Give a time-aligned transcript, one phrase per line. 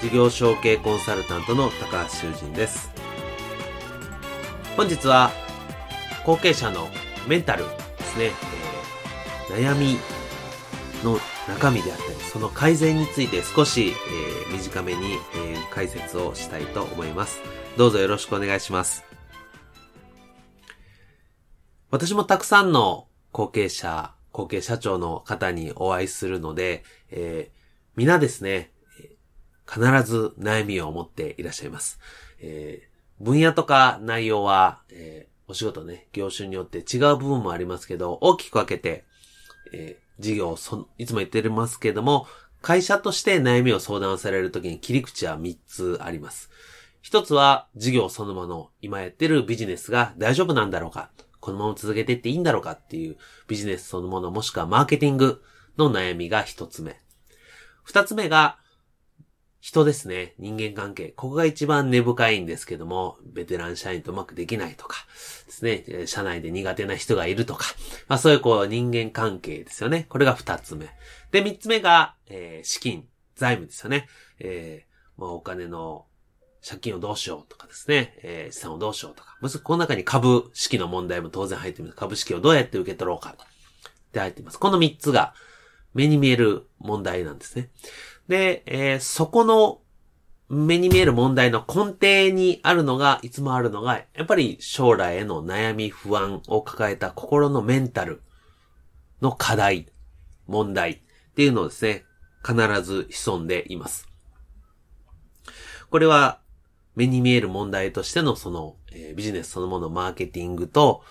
[0.00, 2.90] 事業承継コンサルタントの高橋修人です。
[4.74, 5.30] 本日は
[6.24, 6.88] 後継者の
[7.28, 8.30] メンタルですね、
[9.50, 9.98] えー、悩み
[11.04, 13.92] の中身であったり、その改善について少し、
[14.48, 17.42] えー、短めに、えー、解説をしたいと思います。
[17.76, 19.04] どうぞよろしくお願いします。
[21.90, 27.60] 私もたくさんの後継者、後継社長の方にお会いするので、えー、
[27.96, 28.70] 皆ですね、
[29.70, 32.00] 必ず悩みを持っていらっしゃいます。
[32.40, 39.04] えー、分野とか内容は、えー、お仕事ね、業種によって違う部分もありますけど、大きく分けて、
[39.72, 42.26] えー、事業そ、いつも言ってますけども、
[42.62, 46.50] 会社として悩みを相談されるときに切り口は3つあります。
[47.00, 51.10] 一つは事業そのもの、今やってるビジネスが大丈夫なんだろうか、
[51.40, 53.16] このまま続けていっていいんだろうかっていう
[53.48, 55.42] ビジネスそのものもしくはマーケティング
[55.78, 57.00] の悩みが一つ目。
[57.82, 58.58] 二つ目が
[59.60, 60.34] 人ですね。
[60.38, 61.08] 人間関係。
[61.08, 65.06] ここが一番根深いんですけども、ベテラン社員とうまくできないとか、
[65.46, 66.06] ですね。
[66.06, 67.66] 社内で苦手な人がいるとか、
[68.08, 70.06] まあそういうこう人間関係ですよね。
[70.08, 70.88] これが二つ目。
[71.30, 74.08] で、三つ目が、えー、資金、財務ですよね。
[74.38, 76.06] えー、まあお金の
[76.66, 78.18] 借金をどうしようとかですね。
[78.22, 79.36] えー、資産をどうしようとか。
[79.42, 81.96] もしこの中に株式の問題も当然入ってます。
[81.96, 83.30] 株式をどうやって受け取ろうか。
[83.30, 84.58] って入ってます。
[84.58, 85.34] この三つが
[85.94, 87.70] 目に見える問題なんですね。
[88.30, 89.80] で、えー、そこの
[90.48, 98.22] 目に見える問題の根底にあるのが、いつもあるのが、やっぱり将来への悩み、不安を抱えた心のメンタル
[99.20, 99.88] の課題、
[100.46, 100.98] 問題っ
[101.34, 102.04] ていうのをですね、
[102.46, 104.08] 必ず潜んでいます。
[105.90, 106.38] これは、
[106.94, 111.02] 目に見える問題としてのその、えー、ビジネスそのものマーケティングと、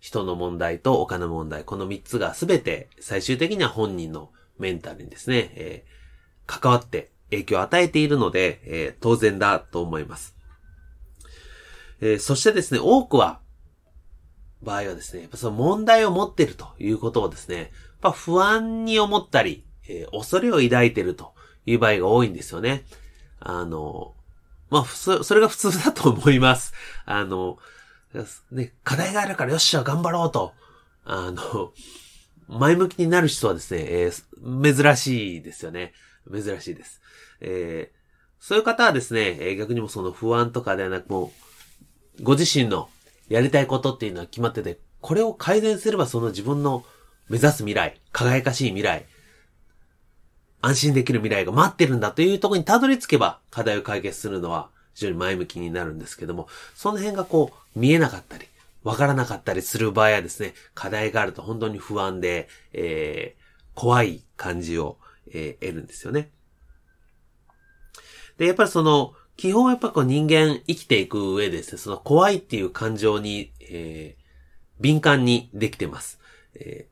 [0.00, 5.95] 人の問題とお金の問題、この三つがすべて最終的には本人のメンタルにですね、えー
[6.46, 10.36] 関わって影響を与えているので、えー、当然だと思います。
[12.00, 13.40] えー、そしてですね、多くは、
[14.62, 17.68] 場合はですね、やっぱその問題を持っているということをですね、やっ
[18.00, 21.34] ぱ不安に思ったり、えー、恐れを抱いていると
[21.66, 22.84] いう場合が多いんですよね。
[23.40, 24.14] あの、
[24.70, 26.72] まあ、そそれが普通だと思います。
[27.04, 27.58] あの、
[28.50, 30.52] ね、課題があるからよっしゃ、頑張ろうと、
[31.04, 31.72] あの、
[32.48, 35.92] 前向きになる人はですね、えー、珍しいですよね。
[36.32, 37.00] 珍しいです。
[37.40, 37.96] えー、
[38.40, 41.32] そういう方はですね、え、逆にもその不安とかではなくも
[42.20, 42.88] う、ご自身の
[43.28, 46.84] やりたいことっていうのは決まってて、これを改善すればその自分の
[47.28, 49.06] 目指す未来、輝かしい未来、
[50.62, 58.46] 安心できる未来が待ってるんだというところにたどり着けば課題を解決するのは非常に前向きになるんですけども、その辺がこう見えなかったり、
[58.82, 64.96] わからなかったりする場合はですね、課題があると本当に不安で、えー、怖い感じを
[65.32, 66.30] えー、得るんですよね。
[68.38, 74.22] で、やっぱりその、基本はやっぱこう人間生きていく上でですね、その怖いっていう感情に、えー、
[74.80, 76.18] 敏感にできてます。
[76.54, 76.88] え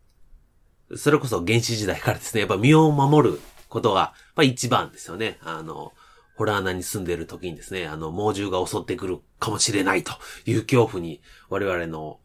[0.90, 5.38] ー、それこそ原始時代からですね、やっぱ身を守ることが、まあ一番ですよね。
[5.42, 5.92] あの、
[6.36, 10.12] ホラー穴に住んでる時にですね、あの、猛獣が襲ってくるかもしれないと
[10.46, 12.18] いう恐怖に、我々の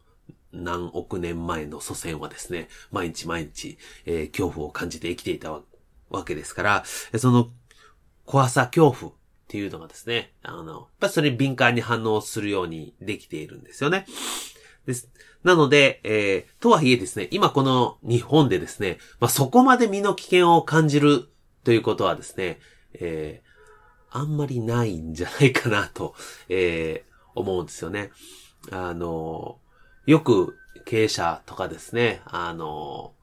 [0.52, 5.62] 何億年前の祖先はですね、毎日毎日、えー、恐怖を感じて生きていたわ
[6.10, 6.84] わけですから、
[7.18, 7.50] その
[8.26, 9.14] 怖さ、恐怖っ
[9.48, 14.06] ていうのがですね、あの、やっぱりそれに敏感に反応するようにできているんですよね。
[14.86, 15.10] です。
[15.42, 21.28] なので、えー、とはいえですね、今この日本でですね、まあ、そこまで身の危険を感じる
[21.64, 22.60] ということはですね、
[22.94, 26.14] えー、あんまりないんじゃないかなと、
[26.48, 28.10] えー、思うんですよね。
[28.70, 29.58] あの、
[30.06, 33.14] よく経営者とかですね、あの、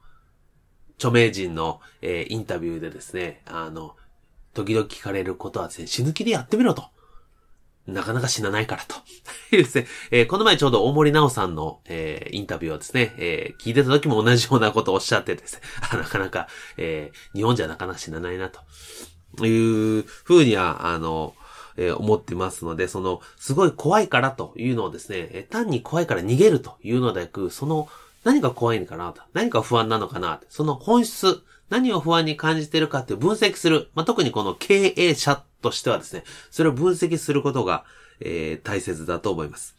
[0.98, 3.96] 著名人の、えー、インタビューでですね、あの、
[4.52, 6.84] 時々聞かれることはですね、死ぬ気でやってみろと。
[7.86, 8.96] なかなか死なないからと。
[9.56, 15.60] いうですね、えー、この前ちょうど大森直さんの、えー、インタビューをですね、えー、聞いてた時も同じようなことをおっしゃってですね、
[15.96, 21.34] なかなか、え、日本じゃなかなか死なないな、というふうには、あの、
[21.76, 27.88] え、思ってますので、その、すごい怖いからというのをですね、え、単に怖いから逃げるというのではなく、その、
[28.24, 33.90] 何が怖いのかなと、何か不安なのかなその本質、何を不安に感じているかって分析する。
[33.94, 37.84] まあ、特にこの経営者としてはですね、それを分析することが、
[38.20, 39.76] えー、大切だと思います。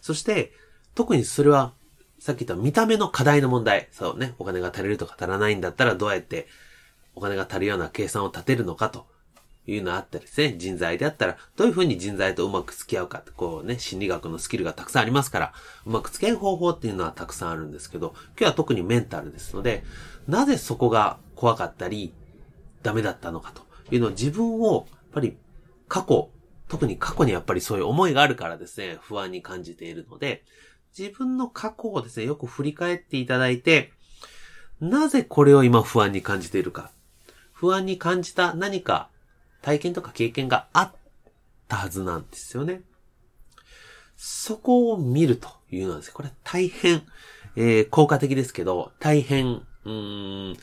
[0.00, 0.52] そして、
[0.94, 1.72] 特にそれは、
[2.18, 3.88] さっき言った見た目の課題の問題。
[3.92, 6.46] そうね、お金が足りるとか足らないんだったらどうやって
[7.14, 9.06] お金が足るような計算を立てるのかと
[9.66, 10.56] いうのあったりですね。
[10.58, 15.52] 人材であったら、どういうふうに人材とうまく付き合うかってこうね、心理学のスキルがたくさんありますから、
[15.86, 19.84] うまく付き合う方法っていうのはたくさんあるんですけど、今日は特にメンタルですので、
[20.26, 22.12] なぜそこが怖かったり、
[22.82, 23.62] ダメだったのかと
[23.94, 25.36] いうのを自分を、やっぱり
[25.88, 26.30] 過去、
[26.68, 30.42] 特に過去にやっぱりそういう思いがあるからですね、不安に感じているので、
[30.96, 33.92] 自分の過去をですね、よく振り返っていただいて、
[34.80, 36.90] なぜこれを今不安に感じているか。
[37.52, 39.08] 不安に感じた何か
[39.62, 40.92] 体験とか経験があっ
[41.68, 42.82] たはずなんですよね。
[44.16, 47.02] そこを見るというのはですね、これ大変、
[47.56, 50.56] えー、効果的ですけど、大変、うん、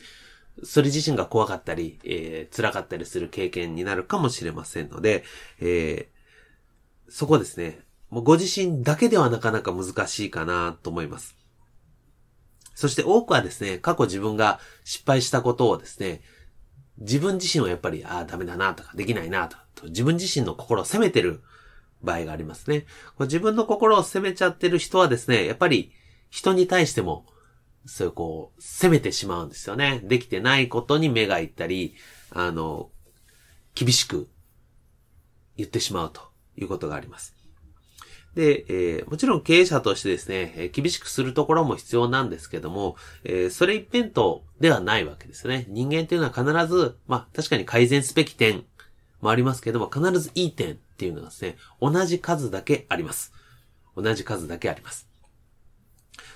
[0.62, 5.24] それ自身が怖かったり、えー、辛かったりする経験になるかもしれませんので、
[5.60, 7.80] えー、そこですね、
[8.10, 11.36] もうご自身だけではなかなか難しいかなと思います。
[12.74, 16.22] そして多くはですね、過去自分が失敗したことをですね、
[17.00, 19.56] 自分自身はやっぱり、ああ、ダメだなとか、できないなと、
[19.88, 21.40] 自分自身の心を責めてる
[22.02, 22.86] 場合がありますね。
[23.16, 25.92] こ自分の心を責めちゃってる人はですね、やっぱり
[26.28, 27.26] 人に対しても、
[27.86, 30.00] そういうこう、責めてしまうんですよね。
[30.04, 31.94] できてないことに目がいったり、
[32.30, 32.90] あの、
[33.74, 34.28] 厳しく
[35.56, 36.20] 言ってしまうと
[36.56, 37.39] いうことがあります。
[38.34, 45.66] で、えー、もちろん経営者としてですね、えー、厳しくするところも必要なんですけども、えー、それ一辺倒ではないわけですね。
[45.68, 48.64] 人間っていうのは必ず、まあ確かに改善すべき点
[49.20, 53.32] もありますけども、必ずいい点っていうのがですね、同じ数だけあります。
[53.96, 55.08] 同じ数だけあります。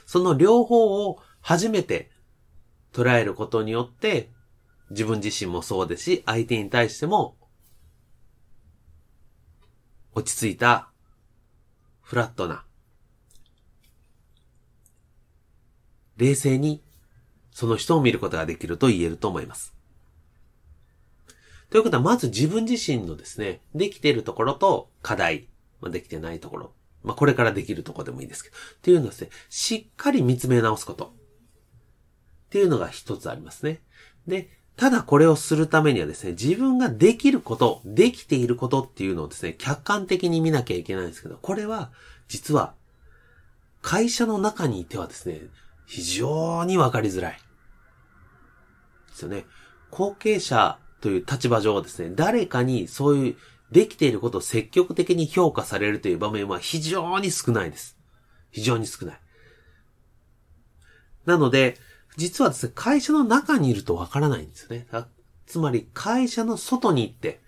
[0.06, 2.10] その両方を初めて
[2.92, 4.30] 捉えることによって、
[4.90, 7.36] 自分自身もそうですし、相手に対しても、
[10.14, 10.90] 落ち着いた
[12.04, 12.64] フラットな、
[16.16, 16.82] 冷静に
[17.50, 19.74] その人を見ることができると言えると思います。
[21.70, 25.48] ということは、まず自分自身のですね、できているところと課題、
[25.80, 26.72] まあ、できてないところ、
[27.02, 31.06] まあ、これからできるところでもいいですけど、っていうのはですね、しっかり見つめ直すこと。
[31.06, 31.08] っ
[32.50, 33.82] ていうのが一つありますね。
[34.28, 41.92] で、ただこれをするためにはですね、自分ができること、できていることっていうのをですね、客観的に見なきゃいけないんですけど、これは、
[42.28, 42.74] 実は、
[43.82, 45.42] 会社の中にいてはですね、
[45.86, 47.32] 非常にわかりづらい。
[49.10, 49.46] ですよね。
[49.90, 53.36] 後継者という立場上はですね、誰かにそういう
[53.70, 57.96] できていることを積極的に評価されるという場面は非常に少ないです。
[58.50, 59.20] 非常に少ない。
[61.26, 61.76] なので、
[62.16, 64.86] 実はですね、会社の中にいるとわからないんですよね。
[65.46, 67.40] つまり、会社の外に行って、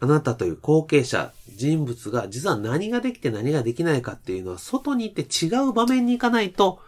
[0.00, 6.80] あなたという後継者、人物が実は何ができて何ができないかっていうのは、外に行って違う場面に行かないと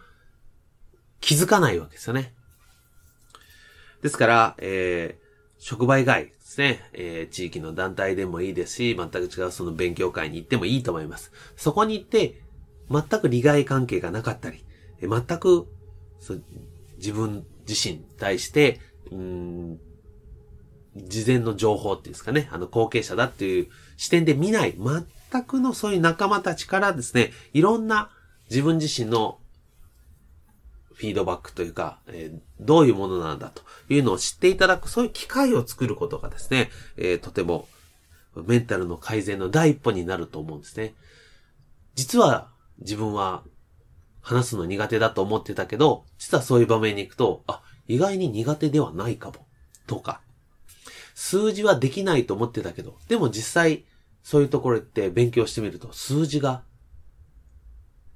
[1.21, 2.33] 気づかないわけですよね。
[4.01, 5.23] ですから、えー、
[5.59, 11.31] 職場以外ですね、えー、地域の団体でもいいですし、全く違うその勉強会に行ってもいいと思います。
[11.55, 12.41] そこに行って、
[12.91, 14.63] 全く利害関係がなかったり、
[15.07, 15.67] 全く、
[16.97, 18.79] 自分自身に対して、
[19.11, 19.79] うん、
[20.95, 23.67] 事前の情報っていうんですかね、あの後継者だっていう
[23.97, 28.09] 視点で見ない、全くのそういう仲間たちからですね、いろんな
[28.49, 29.39] 自分自身の
[30.93, 37.67] フィードバックというか、えー、どういうものなんだというのを知っていただく、そういう機会を作ることがですね、えー、とても
[38.35, 40.93] メンタルの改善の第一歩になると思うんですね。
[41.95, 43.43] 実は自分は
[44.23, 49.45] 話すの苦手だと思ってたけど、実はそういう場面に行くと、あ、意外に苦手ではないかも。
[49.85, 50.21] とか、
[51.13, 53.83] 数字はできないと思ってたけど、でも実際、
[54.23, 56.63] そういうところって勉強してみると、数字が、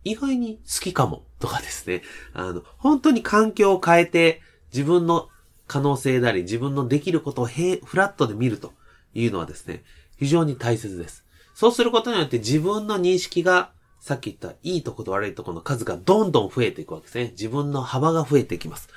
[0.06, 1.26] 意外に好きかも。
[1.40, 2.02] とかですね。
[2.34, 4.42] あの、本当に環境を変えて、
[4.74, 5.30] 自分の
[5.68, 8.74] 可能性であり、自分のできることをフラットで見ると
[9.14, 9.84] いうのはですね、
[10.18, 11.26] 非常に大切です。
[11.54, 17.30] そうすることによって自分の認識がさっき言ったいいとこと悪いとこの数がどんどん増えていくわけですね。
[17.32, 18.90] 自分の幅が増えていきます。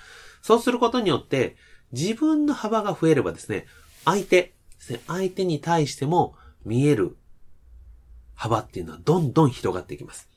[0.43, 1.57] そうすることによって、
[1.93, 3.67] 自分の幅が増えればですね、
[4.05, 7.17] 相手、ですね、相手に対しても見える
[8.35, 10.29] 幅っていうのはどんどん広がっていきます。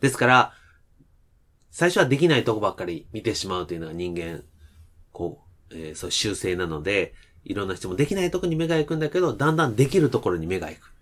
[0.00, 0.52] ですから、
[1.70, 4.44] 最初はできないとこばっかり見てしまうというのが人間、
[5.12, 10.92] こう、えー、そういう習性なので、いろんな人もできないとこに目が行くんだけど、だんだんできるところに目が行く。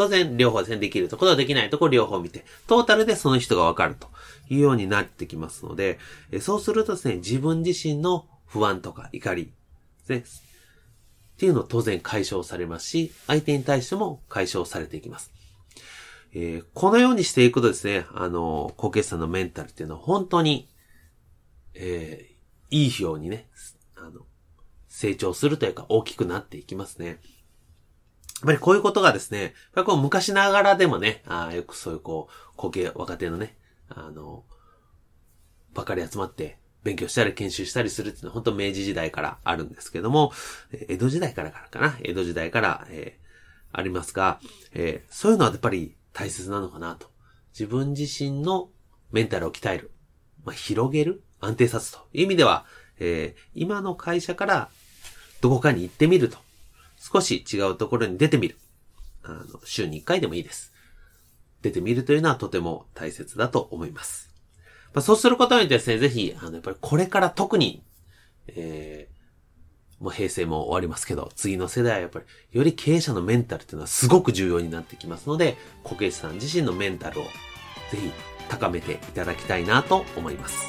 [0.00, 4.08] 当然、両方ですね、できるところ、できないところ両方見て、トータルでその人がわかると
[4.48, 5.98] いうようになってきますので、
[6.32, 9.50] えそうするとですね、自分自身の不安とか怒りで
[10.06, 15.32] すね、っていうのを当然解消されますし、相手に対しても解消されていきます。
[16.32, 20.66] えー、このようにしていくとですね、あの、高血さんのメンタルっていうのは本当に、
[21.74, 23.50] えー、いいようにね、
[23.96, 24.22] あの、
[24.88, 27.20] 成長するというか大きくなっていきますね。
[28.40, 33.56] やっぱりこういうことがですね、やっぱ昔ながらでもね、あよくそういうこう、後継若手のね、
[33.88, 34.44] あの、
[35.74, 40.32] ばかり集まって勉強したり研修したりするっていうのは本当明治時代からあるんですけども、
[40.72, 44.40] 江戸時代からかな江戸時代から、えー、ありますが、
[44.72, 47.08] えー、そういうのはやっぱり大切なのかなと。
[47.52, 48.70] 自分自身の
[49.10, 49.90] メンタルを鍛える。
[50.44, 52.64] まあ、広げる安定させという意味では、
[52.98, 54.70] えー、今の会社から
[55.40, 56.38] どこかに行ってみると。
[57.00, 58.58] 少し違うところに出てみる。
[59.22, 60.72] あの、週に1回でもいいです。
[61.62, 64.30] 出てみるというのはとても大切だと思います。
[64.92, 67.82] まあ、そうすることによってですね、ぜひ、あの、やっぱりこれから特に、
[68.48, 78.10] えー、もう平成も終わりますけど、次の世代はやっぱり、より経営者のメンタルっていうのはすごく重要になってきますので、小池さん自身のメンタルをぜひ
[78.48, 80.66] 高めていただきたいなと思います。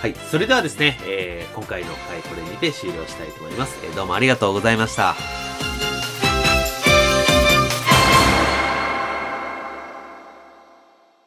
[0.00, 0.14] はい。
[0.30, 3.78] それではですね、えー、今回の回これにて終了したいと思います。
[3.84, 5.45] えー、どうもありがとうございました。